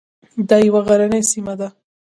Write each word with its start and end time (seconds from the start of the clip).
دا 0.49 0.57
یوه 0.67 0.81
غرنۍ 0.87 1.21
سیمه 1.31 1.53
ده. 1.59 1.67